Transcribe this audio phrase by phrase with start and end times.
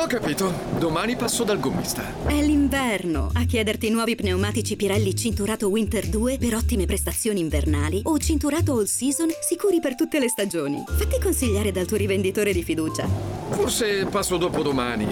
[0.00, 0.52] Ho capito.
[0.78, 2.04] Domani passo dal gommista.
[2.24, 3.32] È l'inverno.
[3.34, 8.84] A chiederti nuovi pneumatici Pirelli Cinturato Winter 2 per ottime prestazioni invernali o Cinturato All
[8.84, 10.84] Season sicuri per tutte le stagioni.
[10.86, 13.08] Fatti consigliare dal tuo rivenditore di fiducia.
[13.50, 15.04] Forse passo dopo domani.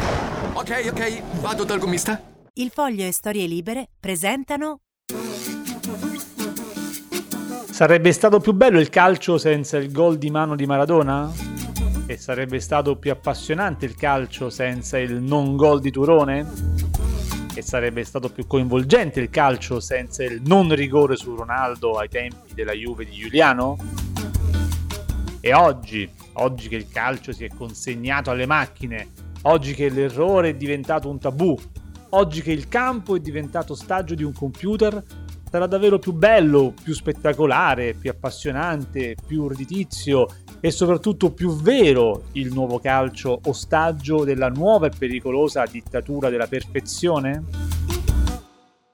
[0.52, 2.22] Ok, ok, vado dal gommista.
[2.52, 4.82] Il Foglio e Storie Libere presentano
[7.76, 11.55] Sarebbe stato più bello il calcio senza il gol di mano di Maradona?
[12.08, 16.46] E sarebbe stato più appassionante il calcio senza il non gol di Turone?
[17.52, 22.54] E sarebbe stato più coinvolgente il calcio senza il non rigore su Ronaldo ai tempi
[22.54, 23.76] della Juve di Giuliano?
[25.40, 29.08] E oggi, oggi che il calcio si è consegnato alle macchine,
[29.42, 31.58] oggi che l'errore è diventato un tabù,
[32.10, 35.02] oggi che il campo è diventato ostaggio di un computer,
[35.50, 40.28] sarà davvero più bello, più spettacolare, più appassionante, più redditizio
[40.60, 47.44] e soprattutto più vero il nuovo calcio ostaggio della nuova e pericolosa dittatura della perfezione?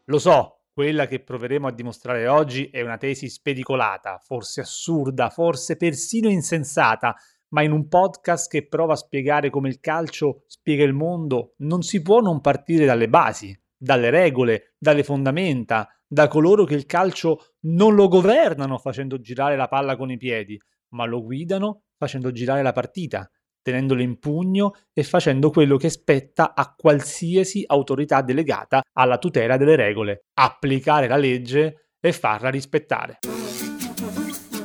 [0.07, 5.77] Lo so, quella che proveremo a dimostrare oggi è una tesi spedicolata, forse assurda, forse
[5.77, 7.15] persino insensata,
[7.49, 11.83] ma in un podcast che prova a spiegare come il calcio spiega il mondo, non
[11.83, 17.39] si può non partire dalle basi, dalle regole, dalle fondamenta, da coloro che il calcio
[17.61, 20.61] non lo governano facendo girare la palla con i piedi,
[20.91, 23.27] ma lo guidano facendo girare la partita,
[23.63, 29.75] tenendolo in pugno e facendo quello che spetta a qualsiasi autorità delegata alla tutela delle
[29.75, 33.21] regole, applicare la legge e farla rispettare.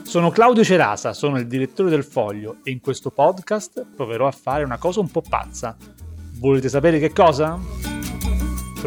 [0.03, 4.65] Sono Claudio Cerasa, sono il direttore del Foglio e in questo podcast proverò a fare
[4.65, 5.77] una cosa un po' pazza.
[6.39, 7.96] Volete sapere che cosa?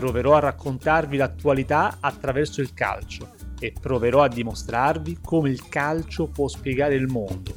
[0.01, 6.49] Proverò a raccontarvi l'attualità attraverso il calcio e proverò a dimostrarvi come il calcio può
[6.49, 7.53] spiegare il mondo.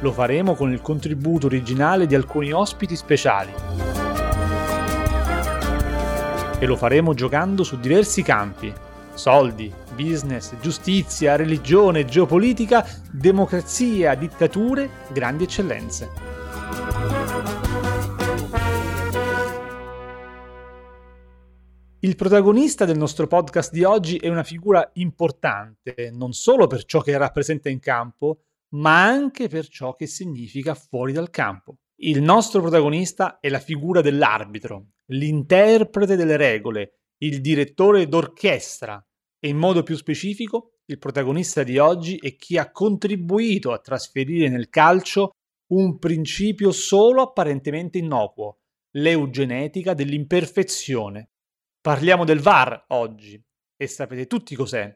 [0.00, 3.52] Lo faremo con il contributo originale di alcuni ospiti speciali.
[6.58, 8.72] E lo faremo giocando su diversi campi.
[9.12, 16.29] Soldi, business, giustizia, religione, geopolitica, democrazia, dittature, grandi eccellenze.
[22.02, 27.02] Il protagonista del nostro podcast di oggi è una figura importante, non solo per ciò
[27.02, 31.80] che rappresenta in campo, ma anche per ciò che significa fuori dal campo.
[31.96, 39.06] Il nostro protagonista è la figura dell'arbitro, l'interprete delle regole, il direttore d'orchestra
[39.38, 44.48] e in modo più specifico il protagonista di oggi è chi ha contribuito a trasferire
[44.48, 45.32] nel calcio
[45.74, 48.60] un principio solo apparentemente innocuo,
[48.92, 51.28] l'eugenetica dell'imperfezione.
[51.82, 53.42] Parliamo del VAR oggi
[53.74, 54.94] e sapete tutti cos'è.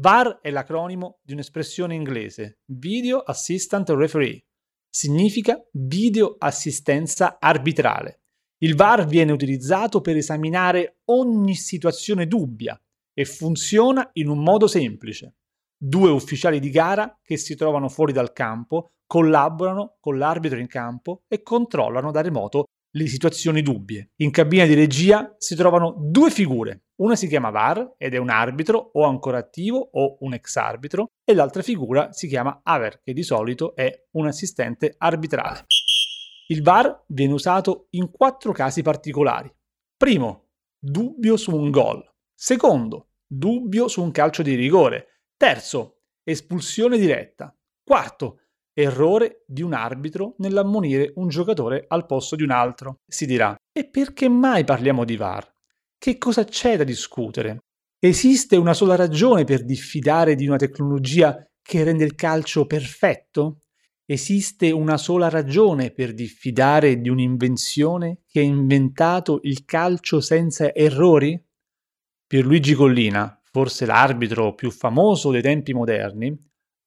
[0.00, 4.44] VAR è l'acronimo di un'espressione inglese, Video Assistant Referee.
[4.90, 8.22] Significa video assistenza arbitrale.
[8.64, 12.76] Il VAR viene utilizzato per esaminare ogni situazione dubbia
[13.12, 15.36] e funziona in un modo semplice.
[15.76, 21.22] Due ufficiali di gara che si trovano fuori dal campo collaborano con l'arbitro in campo
[21.28, 22.64] e controllano da remoto
[22.96, 24.10] le situazioni dubbie.
[24.16, 26.84] In cabina di regia si trovano due figure.
[26.96, 31.10] Una si chiama VAR ed è un arbitro o ancora attivo o un ex arbitro
[31.24, 35.66] e l'altra figura si chiama AVER che di solito è un assistente arbitrale.
[36.48, 39.52] Il VAR viene usato in quattro casi particolari.
[39.96, 42.04] Primo, dubbio su un gol.
[42.32, 45.22] Secondo, dubbio su un calcio di rigore.
[45.36, 47.56] Terzo, espulsione diretta.
[47.82, 48.40] Quarto,
[48.74, 52.98] errore di un arbitro nell'ammonire un giocatore al posto di un altro.
[53.06, 55.50] Si dirà, e perché mai parliamo di VAR?
[55.96, 57.60] Che cosa c'è da discutere?
[57.98, 63.60] Esiste una sola ragione per diffidare di una tecnologia che rende il calcio perfetto?
[64.04, 71.42] Esiste una sola ragione per diffidare di un'invenzione che ha inventato il calcio senza errori?
[72.26, 76.36] Pierluigi Collina, forse l'arbitro più famoso dei tempi moderni,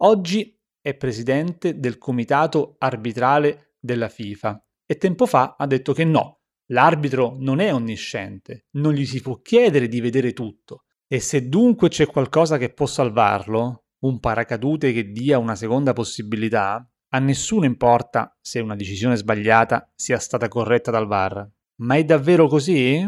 [0.01, 0.56] oggi
[0.87, 7.35] è presidente del comitato arbitrale della FIFA e tempo fa ha detto che no, l'arbitro
[7.39, 12.05] non è onnisciente, non gli si può chiedere di vedere tutto e se dunque c'è
[12.05, 18.61] qualcosa che può salvarlo, un paracadute che dia una seconda possibilità, a nessuno importa se
[18.61, 21.49] una decisione sbagliata sia stata corretta dal VAR.
[21.81, 23.05] Ma è davvero così?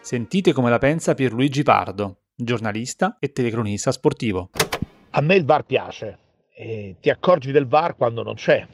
[0.00, 4.50] Sentite come la pensa Pierluigi Pardo, giornalista e telecronista sportivo.
[5.10, 6.18] A me il VAR piace,
[6.54, 8.66] e ti accorgi del VAR quando non c'è.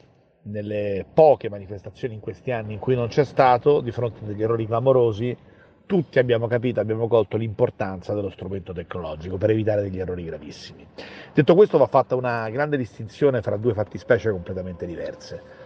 [0.43, 4.43] Nelle poche manifestazioni in questi anni in cui non c'è stato, di fronte a degli
[4.43, 5.37] errori clamorosi,
[5.85, 10.87] tutti abbiamo capito, abbiamo colto l'importanza dello strumento tecnologico per evitare degli errori gravissimi.
[11.33, 15.58] Detto questo va fatta una grande distinzione fra due fattispecie completamente diverse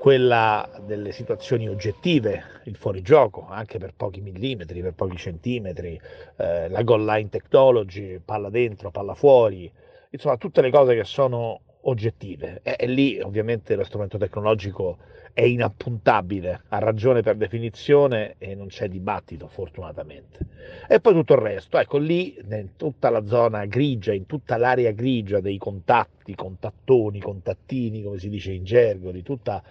[0.00, 6.00] quella delle situazioni oggettive, il fuorigioco, anche per pochi millimetri, per pochi centimetri,
[6.38, 9.70] eh, la goal line technology, palla dentro, palla fuori,
[10.08, 12.60] insomma tutte le cose che sono oggettive.
[12.62, 14.96] E, e lì ovviamente lo strumento tecnologico
[15.34, 20.46] è inappuntabile, ha ragione per definizione e non c'è dibattito fortunatamente.
[20.88, 24.92] E poi tutto il resto, ecco lì in tutta la zona grigia, in tutta l'area
[24.92, 29.62] grigia dei contatti, contattoni, contattini, come si dice in gergo, di tutta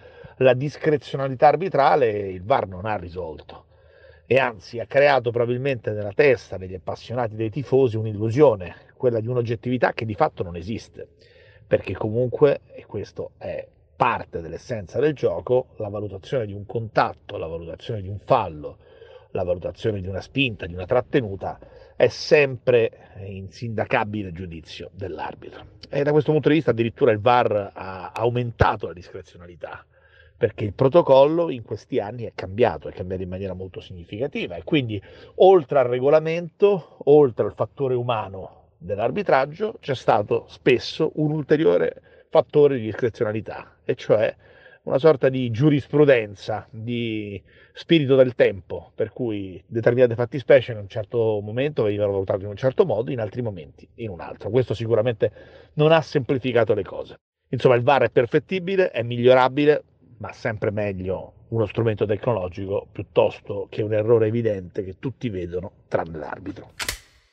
[0.42, 3.66] la discrezionalità arbitrale il VAR non ha risolto.
[4.26, 9.92] E anzi ha creato probabilmente nella testa degli appassionati dei tifosi un'illusione, quella di un'oggettività
[9.92, 11.08] che di fatto non esiste,
[11.66, 13.66] perché comunque, e questo è
[13.96, 18.78] parte dell'essenza del gioco, la valutazione di un contatto, la valutazione di un fallo,
[19.32, 21.58] la valutazione di una spinta, di una trattenuta,
[21.96, 25.78] è sempre insindacabile giudizio dell'arbitro.
[25.90, 29.84] E da questo punto di vista addirittura il VAR ha aumentato la discrezionalità
[30.40, 34.64] perché il protocollo in questi anni è cambiato, è cambiato in maniera molto significativa e
[34.64, 34.98] quindi
[35.34, 42.84] oltre al regolamento, oltre al fattore umano dell'arbitraggio, c'è stato spesso un ulteriore fattore di
[42.84, 44.34] discrezionalità, e cioè
[44.84, 47.38] una sorta di giurisprudenza, di
[47.74, 52.56] spirito del tempo, per cui determinate fattispecie in un certo momento venivano valutate in un
[52.56, 54.48] certo modo, in altri momenti in un altro.
[54.48, 55.30] Questo sicuramente
[55.74, 57.18] non ha semplificato le cose.
[57.50, 59.82] Insomma, il VAR è perfettibile, è migliorabile,
[60.20, 66.18] ma sempre meglio uno strumento tecnologico piuttosto che un errore evidente che tutti vedono tranne
[66.18, 66.72] l'arbitro.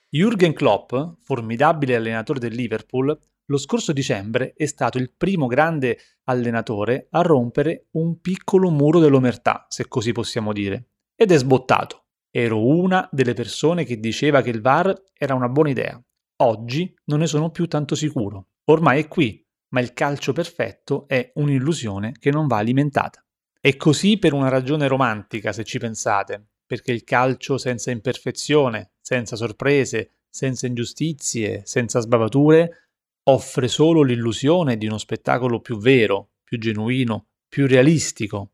[0.09, 3.17] Jürgen Klopp, formidabile allenatore del Liverpool,
[3.49, 9.65] lo scorso dicembre è stato il primo grande allenatore a rompere un piccolo muro dell'omertà,
[9.69, 12.05] se così possiamo dire, ed è sbottato.
[12.29, 16.01] Ero una delle persone che diceva che il VAR era una buona idea.
[16.37, 18.47] Oggi non ne sono più tanto sicuro.
[18.65, 23.25] Ormai è qui ma il calcio perfetto è un'illusione che non va alimentata.
[23.59, 29.35] È così per una ragione romantica, se ci pensate, perché il calcio senza imperfezione, senza
[29.35, 32.89] sorprese, senza ingiustizie, senza sbavature,
[33.23, 38.51] offre solo l'illusione di uno spettacolo più vero, più genuino, più realistico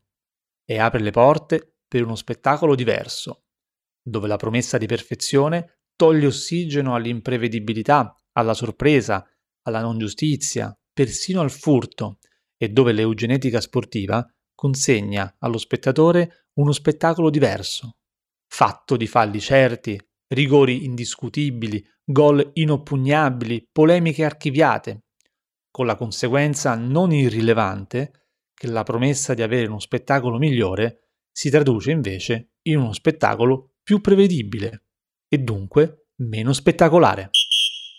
[0.64, 3.44] e apre le porte per uno spettacolo diverso,
[4.02, 9.28] dove la promessa di perfezione toglie ossigeno all'imprevedibilità, alla sorpresa,
[9.62, 12.18] alla non giustizia, persino al furto
[12.56, 17.96] e dove l'eugenetica sportiva consegna allo spettatore uno spettacolo diverso,
[18.46, 25.04] fatto di falli certi, rigori indiscutibili, gol inoppugnabili, polemiche archiviate,
[25.70, 31.90] con la conseguenza non irrilevante che la promessa di avere uno spettacolo migliore si traduce
[31.90, 34.84] invece in uno spettacolo più prevedibile
[35.28, 37.30] e dunque meno spettacolare.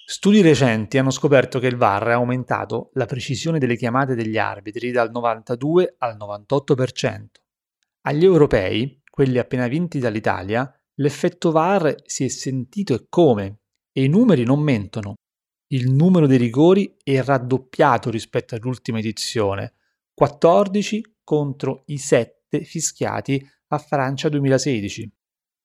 [0.08, 4.92] Studi recenti hanno scoperto che il VAR ha aumentato la precisione delle chiamate degli arbitri
[4.92, 7.26] dal 92 al 98%.
[8.02, 13.62] Agli europei, quelli appena vinti dall'Italia, l'effetto VAR si è sentito e come,
[13.92, 15.16] e i numeri non mentono.
[15.70, 19.74] Il numero dei rigori è raddoppiato rispetto all'ultima edizione,
[20.14, 25.12] 14 contro i 7 fischiati a Francia 2016.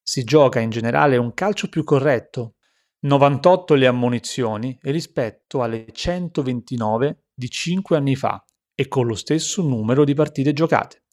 [0.02, 2.54] Si gioca in generale un calcio più corretto,
[3.02, 8.44] 98 le ammonizioni rispetto alle 129 di 5 anni fa
[8.74, 11.04] e con lo stesso numero di partite giocate.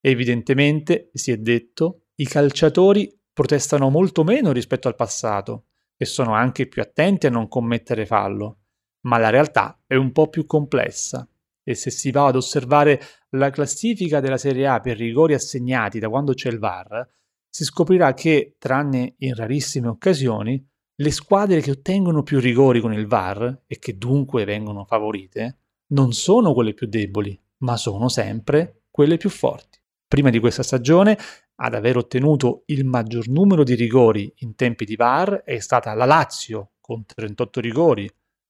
[0.00, 5.66] Evidentemente, si è detto, i calciatori protestano molto meno rispetto al passato
[5.96, 8.62] e sono anche più attenti a non commettere fallo,
[9.02, 11.28] ma la realtà è un po' più complessa
[11.62, 13.00] e se si va ad osservare
[13.30, 17.08] la classifica della Serie A per rigori assegnati da quando c'è il VAR,
[17.48, 20.69] si scoprirà che, tranne in rarissime occasioni,
[21.00, 25.58] le squadre che ottengono più rigori con il VAR e che dunque vengono favorite
[25.92, 29.78] non sono quelle più deboli, ma sono sempre quelle più forti.
[30.06, 31.16] Prima di questa stagione,
[31.62, 36.04] ad aver ottenuto il maggior numero di rigori in tempi di VAR è stata la
[36.04, 38.08] Lazio con 38 rigori,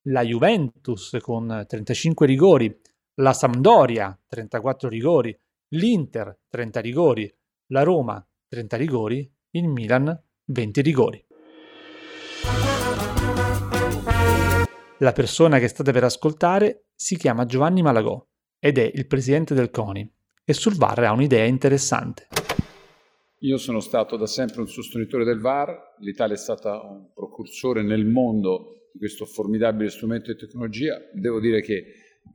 [0.08, 2.80] la Juventus con 35 rigori,
[3.20, 5.38] la Sampdoria 34 rigori,
[5.74, 7.32] l'Inter 30 rigori,
[7.66, 11.24] la Roma 30 rigori, il Milan 20 rigori.
[15.02, 18.22] La persona che state per ascoltare si chiama Giovanni Malagò
[18.58, 20.06] ed è il presidente del CONI
[20.44, 22.28] e sul VAR ha un'idea interessante.
[23.38, 28.04] Io sono stato da sempre un sostenitore del VAR, l'Italia è stata un precursore nel
[28.04, 31.00] mondo di questo formidabile strumento di tecnologia.
[31.14, 31.82] Devo dire che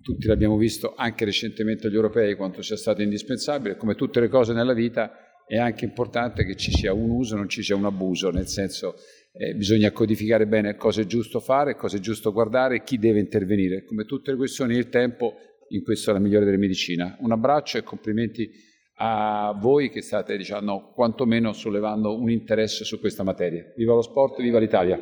[0.01, 4.53] tutti l'abbiamo visto anche recentemente agli europei quanto sia stato indispensabile, come tutte le cose
[4.53, 5.12] nella vita
[5.48, 8.96] è anche importante che ci sia un uso, non ci sia un abuso, nel senso
[9.32, 13.84] eh, bisogna codificare bene cosa è giusto fare, cosa è giusto guardare, chi deve intervenire.
[13.84, 15.36] Come tutte le questioni del tempo,
[15.70, 17.18] in questo è la migliore delle medicine.
[17.20, 18.50] Un abbraccio e complimenti
[18.98, 23.72] a voi che state, diciamo, quantomeno sollevando un interesse su questa materia.
[23.75, 25.00] Viva lo sport, viva l'Italia!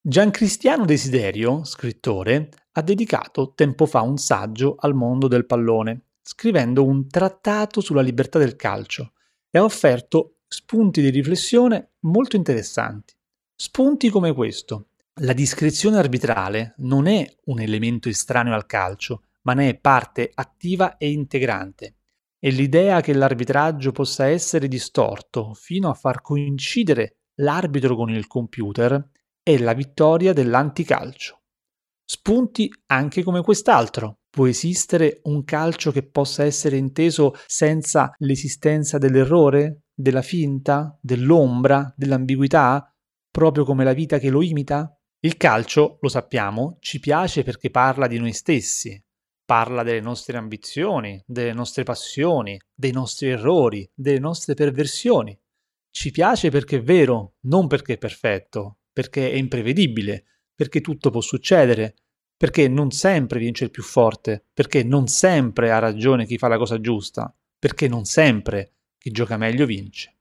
[0.00, 7.08] Giancristiano Desiderio, scrittore, ha dedicato tempo fa un saggio al mondo del pallone, scrivendo un
[7.08, 9.12] trattato sulla libertà del calcio
[9.54, 13.14] e ha offerto spunti di riflessione molto interessanti.
[13.54, 14.88] Spunti come questo.
[15.20, 20.96] La discrezione arbitrale non è un elemento estraneo al calcio, ma ne è parte attiva
[20.96, 21.94] e integrante.
[22.36, 29.08] E l'idea che l'arbitraggio possa essere distorto fino a far coincidere l'arbitro con il computer
[29.40, 31.42] è la vittoria dell'anticalcio.
[32.04, 34.18] Spunti anche come quest'altro.
[34.34, 42.92] Può esistere un calcio che possa essere inteso senza l'esistenza dell'errore, della finta, dell'ombra, dell'ambiguità,
[43.30, 44.92] proprio come la vita che lo imita?
[45.20, 49.00] Il calcio, lo sappiamo, ci piace perché parla di noi stessi,
[49.44, 55.38] parla delle nostre ambizioni, delle nostre passioni, dei nostri errori, delle nostre perversioni.
[55.92, 60.24] Ci piace perché è vero, non perché è perfetto, perché è imprevedibile,
[60.56, 61.94] perché tutto può succedere,
[62.36, 66.58] perché non sempre vince il più forte, perché non sempre ha ragione chi fa la
[66.58, 70.16] cosa giusta, perché non sempre chi gioca meglio vince.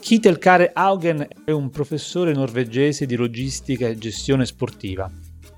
[0.00, 5.10] Kietel Kare Haugen è un professore norvegese di logistica e gestione sportiva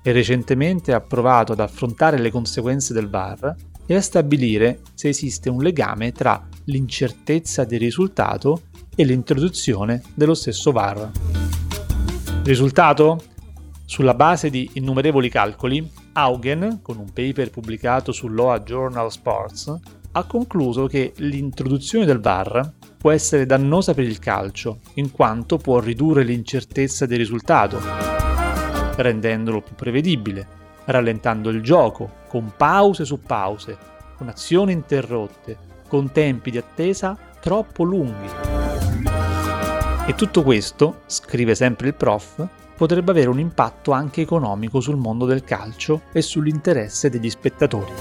[0.03, 3.55] e recentemente ha provato ad affrontare le conseguenze del VAR
[3.85, 10.71] e a stabilire se esiste un legame tra l'incertezza del risultato e l'introduzione dello stesso
[10.71, 11.11] VAR.
[12.43, 13.23] Risultato?
[13.91, 19.79] Sulla base di innumerevoli calcoli, Augen, con un paper pubblicato sull'OA Journal Sports,
[20.13, 25.81] ha concluso che l'introduzione del VAR può essere dannosa per il calcio, in quanto può
[25.81, 27.81] ridurre l'incertezza del risultato,
[28.95, 30.47] rendendolo più prevedibile,
[30.85, 33.77] rallentando il gioco, con pause su pause,
[34.15, 35.57] con azioni interrotte,
[35.89, 38.29] con tempi di attesa troppo lunghi.
[40.07, 42.47] E tutto questo, scrive sempre il prof,
[42.81, 47.91] potrebbe avere un impatto anche economico sul mondo del calcio e sull'interesse degli spettatori.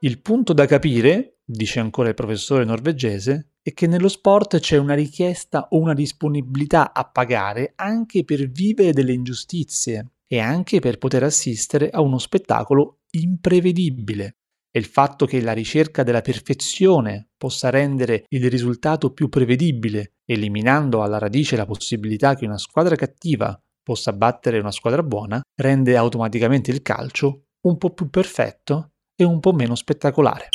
[0.00, 4.92] Il punto da capire, dice ancora il professore norvegese, è che nello sport c'è una
[4.92, 11.22] richiesta o una disponibilità a pagare anche per vivere delle ingiustizie e anche per poter
[11.22, 14.36] assistere a uno spettacolo imprevedibile
[14.70, 21.02] e il fatto che la ricerca della perfezione possa rendere il risultato più prevedibile, eliminando
[21.02, 26.70] alla radice la possibilità che una squadra cattiva possa battere una squadra buona, rende automaticamente
[26.70, 30.48] il calcio un po' più perfetto e un po' meno spettacolare.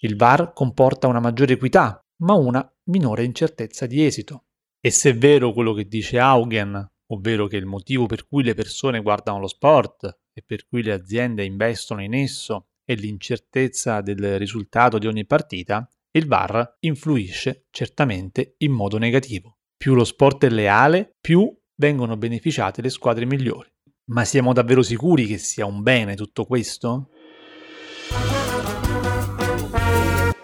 [0.00, 4.44] Il VAR comporta una maggiore equità, ma una minore incertezza di esito.
[4.80, 8.54] E se è vero quello che dice Augen, ovvero che il motivo per cui le
[8.54, 14.38] persone guardano lo sport e per cui le aziende investono in esso e l'incertezza del
[14.38, 19.58] risultato di ogni partita, il VAR influisce certamente in modo negativo.
[19.76, 23.70] Più lo sport è leale, più vengono beneficiate le squadre migliori.
[24.06, 27.08] Ma siamo davvero sicuri che sia un bene tutto questo?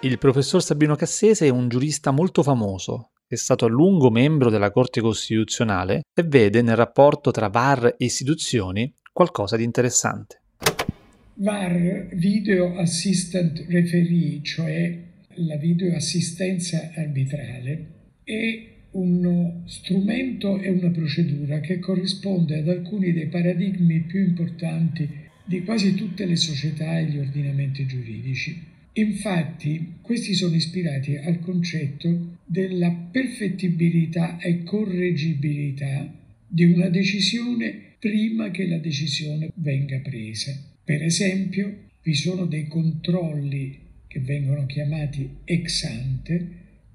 [0.00, 4.70] Il professor Sabino Cassese è un giurista molto famoso, è stato a lungo membro della
[4.70, 10.37] Corte Costituzionale e vede nel rapporto tra VAR e istituzioni qualcosa di interessante.
[11.40, 14.98] VAR, Video Assistant Referee, cioè
[15.34, 17.86] la videoassistenza arbitrale,
[18.24, 25.08] è uno strumento e una procedura che corrisponde ad alcuni dei paradigmi più importanti
[25.44, 28.60] di quasi tutte le società e gli ordinamenti giuridici.
[28.94, 36.12] Infatti, questi sono ispirati al concetto della perfettibilità e correggibilità
[36.48, 40.76] di una decisione prima che la decisione venga presa.
[40.88, 46.48] Per esempio, vi sono dei controlli che vengono chiamati ex ante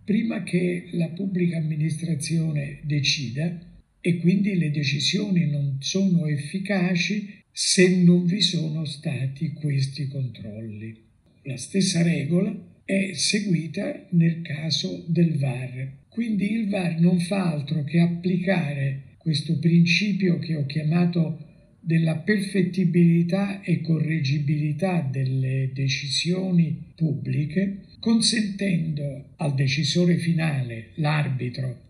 [0.03, 3.55] prima che la pubblica amministrazione decida
[4.01, 10.97] e quindi le decisioni non sono efficaci se non vi sono stati questi controlli.
[11.43, 12.51] La stessa regola
[12.83, 15.97] è seguita nel caso del VAR.
[16.09, 21.51] Quindi il VAR non fa altro che applicare questo principio che ho chiamato
[21.85, 31.81] della perfettibilità e correggibilità delle decisioni pubbliche, consentendo al decisore finale, l'arbitro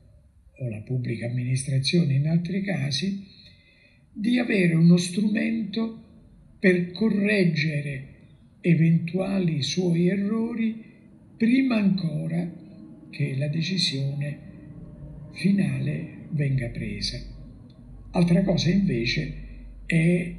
[0.57, 3.23] o la pubblica amministrazione in altri casi,
[4.11, 6.01] di avere uno strumento
[6.59, 8.07] per correggere
[8.61, 10.83] eventuali suoi errori
[11.37, 12.51] prima ancora
[13.11, 14.39] che la decisione
[15.33, 17.21] finale venga presa.
[18.11, 19.42] Altra cosa invece
[19.85, 20.33] è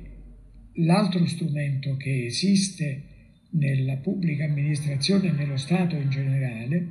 [0.75, 3.03] l'altro strumento che esiste
[3.51, 6.89] nella pubblica amministrazione e nello Stato in generale,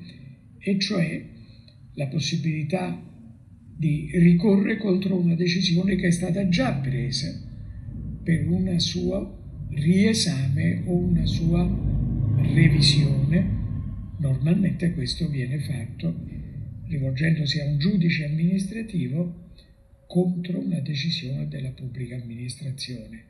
[0.59, 1.21] e cioè
[1.95, 3.01] la possibilità
[3.75, 7.37] di ricorrere contro una decisione che è stata già presa
[8.23, 11.67] per un suo riesame o una sua
[12.37, 13.61] revisione.
[14.19, 16.15] Normalmente questo viene fatto
[16.87, 19.42] rivolgendosi a un giudice amministrativo
[20.13, 23.23] contro una decisione della pubblica amministrazione.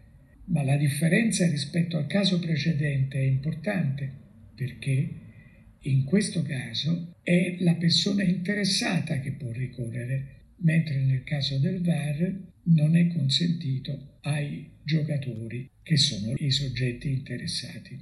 [0.48, 4.12] Ma la differenza rispetto al caso precedente è importante
[4.54, 5.10] perché
[5.80, 12.38] in questo caso è la persona interessata che può ricorrere, mentre nel caso del VAR
[12.64, 17.98] non è consentito ai giocatori che sono i soggetti interessati.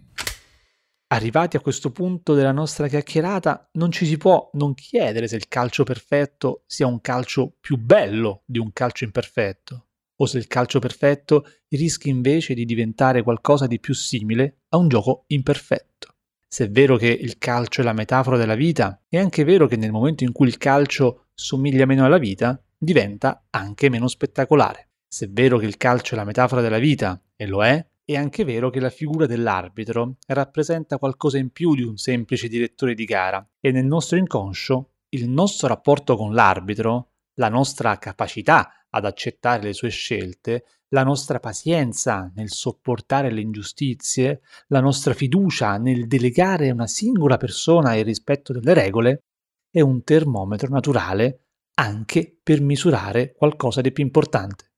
[1.13, 5.49] Arrivati a questo punto della nostra chiacchierata, non ci si può non chiedere se il
[5.49, 10.79] calcio perfetto sia un calcio più bello di un calcio imperfetto, o se il calcio
[10.79, 16.15] perfetto rischi invece di diventare qualcosa di più simile a un gioco imperfetto.
[16.47, 19.75] Se è vero che il calcio è la metafora della vita, è anche vero che
[19.75, 24.91] nel momento in cui il calcio somiglia meno alla vita, diventa anche meno spettacolare.
[25.09, 28.15] Se è vero che il calcio è la metafora della vita, e lo è, è
[28.15, 33.05] anche vero che la figura dell'arbitro rappresenta qualcosa in più di un semplice direttore di
[33.05, 39.63] gara e nel nostro inconscio il nostro rapporto con l'arbitro, la nostra capacità ad accettare
[39.63, 46.69] le sue scelte, la nostra pazienza nel sopportare le ingiustizie, la nostra fiducia nel delegare
[46.69, 49.23] a una singola persona il rispetto delle regole,
[49.69, 54.71] è un termometro naturale anche per misurare qualcosa di più importante,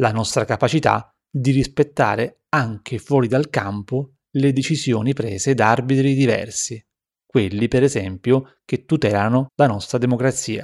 [0.00, 6.80] la nostra capacità di rispettare anche fuori dal campo le decisioni prese da arbitri diversi,
[7.26, 10.62] quelli per esempio che tutelano la nostra democrazia.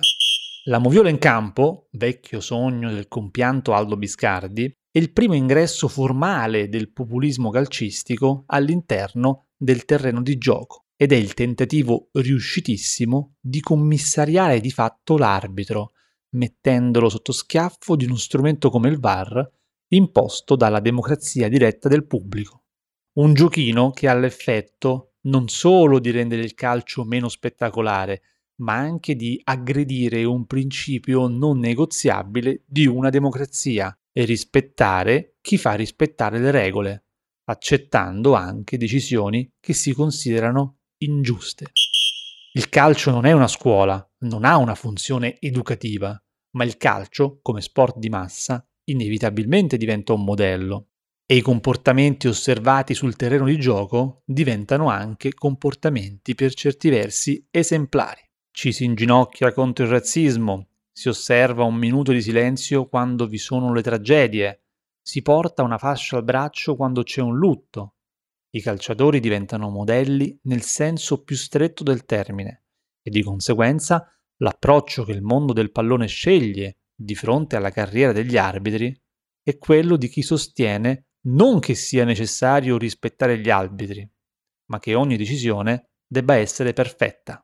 [0.67, 6.69] La moviola in campo, vecchio sogno del compianto Aldo Biscardi, è il primo ingresso formale
[6.69, 14.61] del populismo calcistico all'interno del terreno di gioco ed è il tentativo riuscitissimo di commissariare
[14.61, 15.95] di fatto l'arbitro,
[16.37, 19.59] mettendolo sotto schiaffo di uno strumento come il VAR
[19.93, 22.65] imposto dalla democrazia diretta del pubblico.
[23.19, 28.23] Un giochino che ha l'effetto non solo di rendere il calcio meno spettacolare,
[28.61, 35.75] ma anche di aggredire un principio non negoziabile di una democrazia e rispettare chi fa
[35.75, 37.07] rispettare le regole,
[37.45, 41.73] accettando anche decisioni che si considerano ingiuste.
[42.53, 46.21] Il calcio non è una scuola, non ha una funzione educativa,
[46.53, 50.87] ma il calcio, come sport di massa, inevitabilmente diventa un modello
[51.31, 58.21] e i comportamenti osservati sul terreno di gioco diventano anche comportamenti per certi versi esemplari.
[58.51, 63.73] Ci si inginocchia contro il razzismo, si osserva un minuto di silenzio quando vi sono
[63.73, 64.65] le tragedie,
[65.01, 67.95] si porta una fascia al braccio quando c'è un lutto.
[68.51, 72.65] I calciatori diventano modelli nel senso più stretto del termine
[73.03, 78.37] e di conseguenza l'approccio che il mondo del pallone sceglie di fronte alla carriera degli
[78.37, 78.95] arbitri
[79.43, 84.07] è quello di chi sostiene non che sia necessario rispettare gli arbitri,
[84.67, 87.43] ma che ogni decisione debba essere perfetta.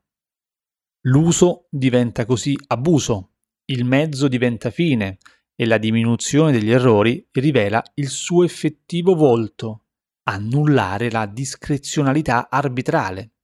[1.07, 3.37] L'uso diventa così abuso,
[3.71, 5.17] il mezzo diventa fine
[5.55, 9.85] e la diminuzione degli errori rivela il suo effettivo volto,
[10.25, 13.37] annullare la discrezionalità arbitrale,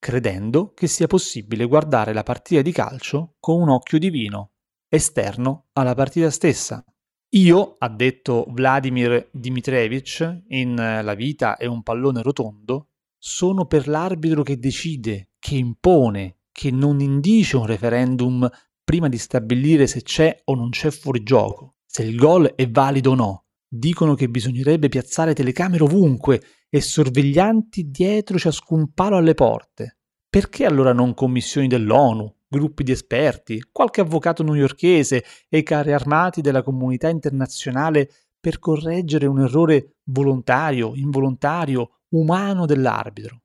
[0.00, 4.54] credendo che sia possibile guardare la partita di calcio con un occhio divino
[4.88, 6.84] esterno alla partita stessa.
[7.32, 14.42] Io, ha detto Vladimir Dmitrevich in La vita è un pallone rotondo, sono per l'arbitro
[14.42, 18.48] che decide, che impone, che non indice un referendum
[18.82, 23.14] prima di stabilire se c'è o non c'è fuorigioco, se il gol è valido o
[23.14, 23.44] no.
[23.68, 29.98] Dicono che bisognerebbe piazzare telecamere ovunque e sorveglianti dietro ciascun palo alle porte.
[30.30, 36.62] Perché allora non commissioni dell'ONU, gruppi di esperti, qualche avvocato newyorchese e carri armati della
[36.62, 43.42] comunità internazionale per correggere un errore volontario, involontario, umano dell'arbitro.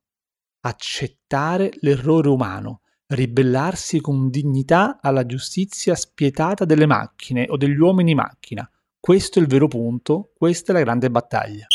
[0.62, 8.70] Accettare l'errore umano, ribellarsi con dignità alla giustizia spietata delle macchine o degli uomini macchina.
[9.00, 11.66] Questo è il vero punto, questa è la grande battaglia.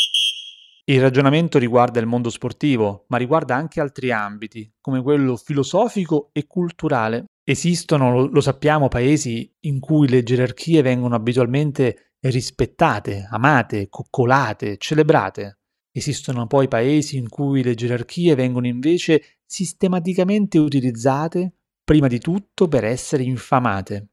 [0.89, 6.47] Il ragionamento riguarda il mondo sportivo, ma riguarda anche altri ambiti, come quello filosofico e
[6.47, 7.25] culturale.
[7.43, 15.59] Esistono, lo sappiamo, paesi in cui le gerarchie vengono abitualmente rispettate, amate, coccolate, celebrate.
[15.91, 22.83] Esistono poi paesi in cui le gerarchie vengono invece sistematicamente utilizzate prima di tutto per
[22.83, 24.07] essere infamate.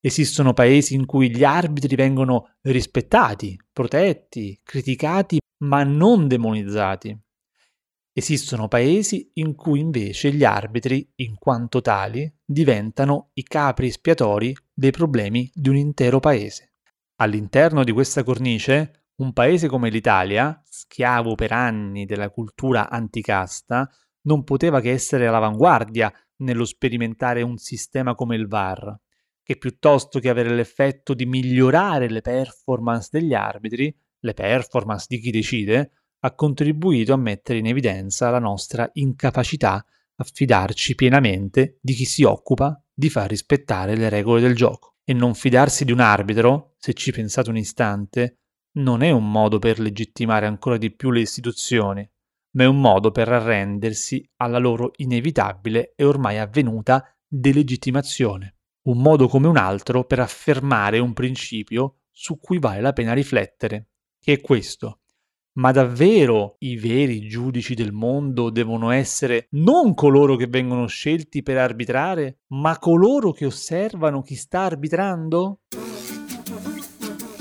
[0.00, 7.18] Esistono paesi in cui gli arbitri vengono rispettati, protetti, criticati, ma non demonizzati.
[8.12, 14.90] Esistono paesi in cui invece gli arbitri, in quanto tali, diventano i capri espiatori dei
[14.90, 16.76] problemi di un intero paese.
[17.16, 23.88] All'interno di questa cornice, un paese come l'Italia, schiavo per anni della cultura anticasta,
[24.22, 28.98] non poteva che essere all'avanguardia nello sperimentare un sistema come il VAR,
[29.42, 33.94] che piuttosto che avere l'effetto di migliorare le performance degli arbitri,
[34.26, 39.84] le performance di chi decide, ha contribuito a mettere in evidenza la nostra incapacità
[40.18, 44.96] a fidarci pienamente di chi si occupa di far rispettare le regole del gioco.
[45.04, 48.40] E non fidarsi di un arbitro, se ci pensate un istante,
[48.76, 52.08] non è un modo per legittimare ancora di più le istituzioni,
[52.56, 58.56] ma è un modo per arrendersi alla loro inevitabile e ormai avvenuta delegittimazione.
[58.86, 63.90] Un modo come un altro per affermare un principio su cui vale la pena riflettere,
[64.26, 65.02] che è questo
[65.56, 71.56] ma davvero i veri giudici del mondo devono essere non coloro che vengono scelti per
[71.56, 75.60] arbitrare, ma coloro che osservano chi sta arbitrando?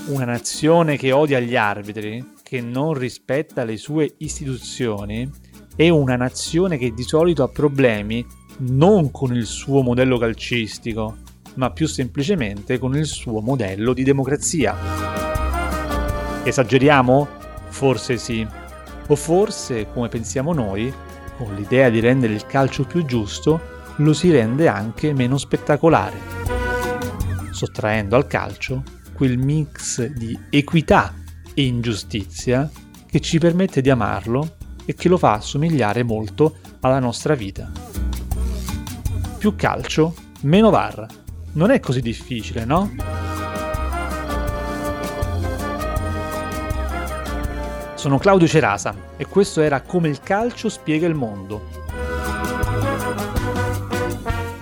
[0.08, 5.30] Una nazione che odia gli arbitri, che non rispetta le sue istituzioni,
[5.76, 8.26] è una nazione che di solito ha problemi
[8.60, 11.18] non con il suo modello calcistico,
[11.56, 15.25] ma più semplicemente con il suo modello di democrazia.
[16.46, 17.28] Esageriamo?
[17.70, 18.48] Forse sì.
[19.08, 20.94] O forse, come pensiamo noi,
[21.38, 23.60] con l'idea di rendere il calcio più giusto,
[23.98, 26.18] lo si rende anche meno spettacolare,
[27.50, 31.14] sottraendo al calcio quel mix di equità
[31.54, 32.70] e ingiustizia
[33.10, 37.72] che ci permette di amarlo e che lo fa assomigliare molto alla nostra vita.
[39.40, 41.08] Più calcio, meno VAR.
[41.54, 43.15] Non è così difficile, no?
[48.06, 51.64] Sono Claudio Cerasa e questo era Come il calcio spiega il mondo.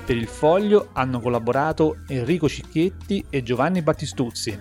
[0.05, 4.57] Per il foglio hanno collaborato Enrico Cicchetti e Giovanni Battistuzzi.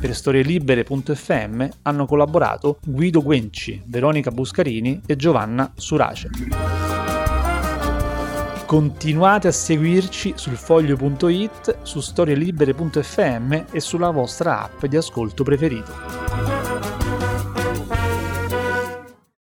[0.00, 6.28] Per storielibere.fm hanno collaborato Guido Guenci, Veronica Buscarini e Giovanna Surace.
[8.66, 16.57] Continuate a seguirci sul foglio.it, su storielibere.fm e sulla vostra app di ascolto preferito.